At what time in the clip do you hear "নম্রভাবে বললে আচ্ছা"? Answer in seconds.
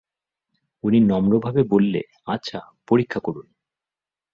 0.99-2.59